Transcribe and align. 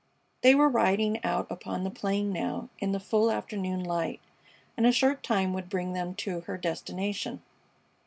They 0.41 0.55
were 0.55 0.67
riding 0.67 1.23
out 1.23 1.45
upon 1.51 1.83
the 1.83 1.91
plain 1.91 2.33
now 2.33 2.69
in 2.79 2.91
the 2.91 2.99
full 2.99 3.29
afternoon 3.29 3.83
light, 3.83 4.19
and 4.75 4.87
a 4.87 4.91
short 4.91 5.21
time 5.21 5.53
would 5.53 5.69
bring 5.69 5.93
them 5.93 6.15
to 6.15 6.39
her 6.39 6.57
destination. 6.57 7.43